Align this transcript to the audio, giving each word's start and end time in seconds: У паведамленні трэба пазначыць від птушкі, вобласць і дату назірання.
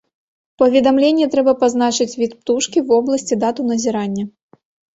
У 0.53 0.61
паведамленні 0.61 1.27
трэба 1.35 1.53
пазначыць 1.61 2.09
від 2.21 2.35
птушкі, 2.39 2.85
вобласць 2.89 3.29
і 3.39 3.41
дату 3.47 3.61
назірання. 3.71 4.29